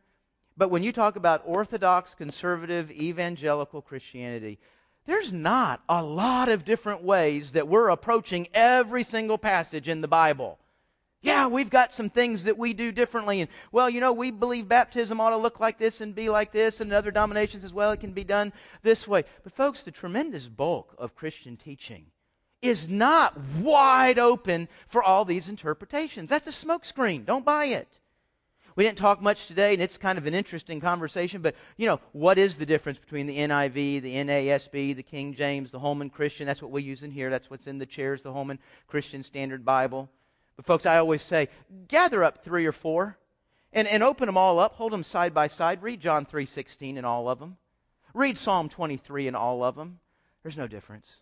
[0.56, 4.58] But when you talk about Orthodox, conservative, evangelical Christianity,
[5.04, 10.08] there's not a lot of different ways that we're approaching every single passage in the
[10.08, 10.58] Bible.
[11.20, 13.40] Yeah, we've got some things that we do differently.
[13.40, 16.52] And, well, you know, we believe baptism ought to look like this and be like
[16.52, 18.52] this, and other denominations as well, it can be done
[18.82, 19.24] this way.
[19.42, 22.06] But, folks, the tremendous bulk of Christian teaching
[22.64, 26.30] is not wide open for all these interpretations.
[26.30, 27.24] That's a smokescreen.
[27.24, 28.00] Don't buy it.
[28.76, 32.00] We didn't talk much today, and it's kind of an interesting conversation, but, you know,
[32.10, 36.44] what is the difference between the NIV, the NASB, the King James, the Holman Christian?
[36.44, 37.30] That's what we use in here.
[37.30, 38.58] That's what's in the chairs, the Holman
[38.88, 40.10] Christian Standard Bible.
[40.56, 41.48] But, folks, I always say
[41.86, 43.16] gather up three or four
[43.72, 45.82] and, and open them all up, hold them side by side.
[45.82, 47.56] Read John 3.16 in all of them.
[48.12, 50.00] Read Psalm 23 in all of them.
[50.42, 51.20] There's no difference.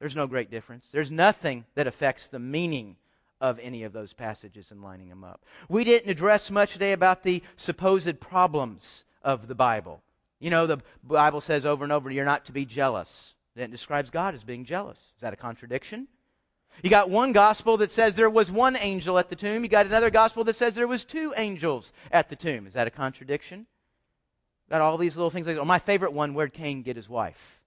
[0.00, 0.90] There's no great difference.
[0.90, 2.96] There's nothing that affects the meaning
[3.40, 5.44] of any of those passages and lining them up.
[5.68, 10.02] We didn't address much today about the supposed problems of the Bible.
[10.40, 13.34] You know, the Bible says over and over, you're not to be jealous.
[13.54, 15.12] Then it describes God as being jealous.
[15.16, 16.08] Is that a contradiction?
[16.82, 19.62] You got one gospel that says there was one angel at the tomb.
[19.62, 22.66] You got another gospel that says there was two angels at the tomb.
[22.66, 23.66] Is that a contradiction?
[24.70, 25.46] Got all these little things.
[25.46, 27.60] Like, oh, my favorite one, where'd Cain get his wife?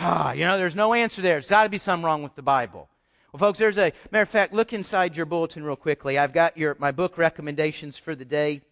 [0.00, 1.34] Ah, you know, there's no answer there.
[1.34, 2.88] There's got to be something wrong with the Bible.
[3.32, 6.16] Well, folks, there's a matter of fact, look inside your bulletin real quickly.
[6.16, 8.62] I've got your my book recommendations for the day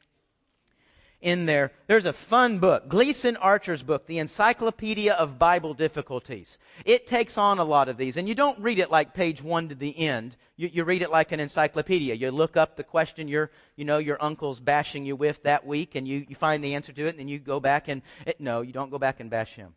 [1.21, 1.73] in there.
[1.89, 6.59] There's a fun book, Gleason Archer's book, The Encyclopedia of Bible Difficulties.
[6.85, 9.69] It takes on a lot of these, and you don't read it like page one
[9.69, 10.37] to the end.
[10.57, 12.15] You, you read it like an encyclopedia.
[12.15, 15.97] You look up the question your, you know, your uncle's bashing you with that week,
[15.97, 18.41] and you, you find the answer to it, and then you go back and, it,
[18.41, 19.75] no, you don't go back and bash him.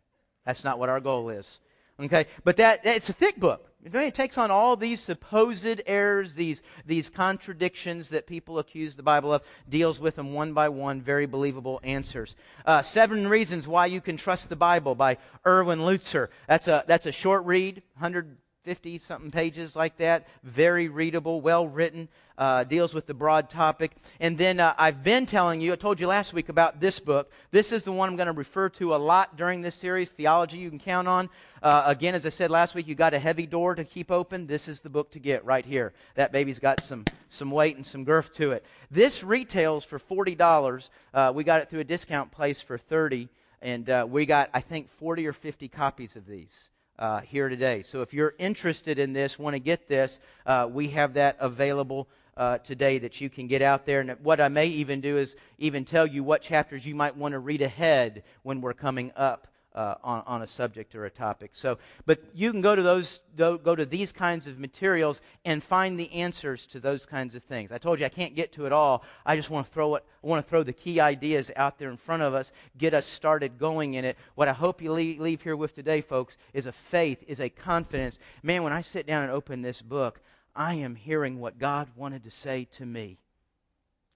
[0.50, 1.60] That's not what our goal is.
[2.00, 2.26] Okay?
[2.42, 3.70] But that, it's a thick book.
[3.84, 9.32] It takes on all these supposed errors, these, these contradictions that people accuse the Bible
[9.32, 12.34] of, deals with them one by one, very believable answers.
[12.66, 16.30] Uh, Seven Reasons Why You Can Trust the Bible by Erwin Lutzer.
[16.48, 20.28] That's a, that's a short read, 100 50 something pages like that.
[20.42, 23.92] Very readable, well written, uh, deals with the broad topic.
[24.20, 27.32] And then uh, I've been telling you, I told you last week about this book.
[27.52, 30.58] This is the one I'm going to refer to a lot during this series, Theology
[30.58, 31.30] You Can Count On.
[31.62, 34.46] Uh, again, as I said last week, you got a heavy door to keep open.
[34.46, 35.94] This is the book to get right here.
[36.16, 38.64] That baby's got some, some weight and some girth to it.
[38.90, 40.90] This retails for $40.
[41.14, 43.28] Uh, we got it through a discount place for 30
[43.62, 46.70] and uh, we got, I think, 40 or 50 copies of these
[47.00, 47.82] uh, here today.
[47.82, 52.08] So if you're interested in this, want to get this, uh, we have that available
[52.36, 54.00] uh, today that you can get out there.
[54.00, 57.32] And what I may even do is even tell you what chapters you might want
[57.32, 59.48] to read ahead when we're coming up
[59.80, 61.52] uh, on, on a subject or a topic.
[61.54, 65.98] So, but you can go to those, go to these kinds of materials and find
[65.98, 67.72] the answers to those kinds of things.
[67.72, 69.02] I told you I can't get to it all.
[69.24, 70.04] I just want to throw it.
[70.22, 73.06] I want to throw the key ideas out there in front of us, get us
[73.06, 74.18] started going in it.
[74.34, 77.48] What I hope you leave, leave here with today, folks, is a faith, is a
[77.48, 78.18] confidence.
[78.42, 80.20] Man, when I sit down and open this book,
[80.54, 83.16] I am hearing what God wanted to say to me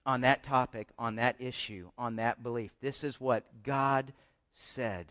[0.05, 2.71] on that topic, on that issue, on that belief.
[2.81, 4.13] This is what God
[4.51, 5.07] said.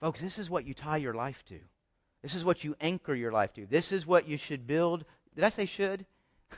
[0.00, 1.58] Folks, this is what you tie your life to.
[2.22, 3.66] This is what you anchor your life to.
[3.66, 5.04] This is what you should build.
[5.34, 6.04] Did I say should?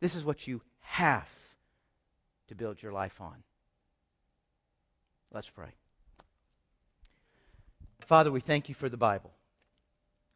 [0.00, 1.28] this is what you have
[2.48, 3.36] to build your life on.
[5.32, 5.68] Let's pray.
[8.00, 9.30] Father, we thank you for the Bible.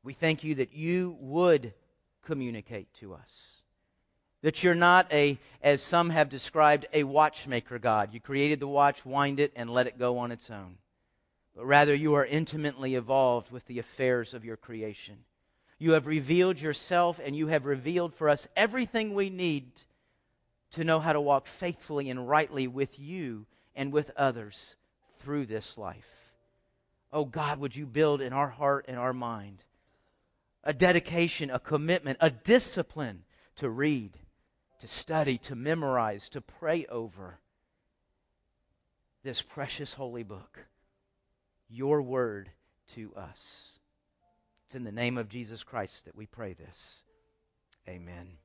[0.05, 1.73] We thank you that you would
[2.25, 3.55] communicate to us.
[4.43, 8.13] That you're not a, as some have described, a watchmaker God.
[8.13, 10.77] You created the watch, wind it, and let it go on its own
[11.55, 15.19] but rather you are intimately involved with the affairs of your creation.
[15.79, 19.71] You have revealed yourself and you have revealed for us everything we need
[20.73, 23.47] to know how to walk faithfully and rightly with you
[23.77, 24.77] and with others
[25.21, 26.09] through this life.
[27.13, 29.63] Oh God, would you build in our heart and our mind
[30.65, 33.23] a dedication, a commitment, a discipline
[33.57, 34.19] to read,
[34.81, 37.39] to study, to memorize, to pray over
[39.23, 40.67] this precious holy book
[41.69, 42.51] your word
[42.95, 43.79] to us.
[44.67, 47.05] It's in the name of Jesus Christ that we pray this.
[47.89, 48.39] Amen.